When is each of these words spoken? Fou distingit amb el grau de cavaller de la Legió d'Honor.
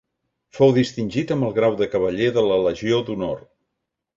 Fou 0.59 0.71
distingit 0.77 1.33
amb 1.35 1.47
el 1.49 1.53
grau 1.59 1.77
de 1.81 1.89
cavaller 1.91 2.33
de 2.39 2.45
la 2.49 2.59
Legió 2.65 3.03
d'Honor. 3.11 3.45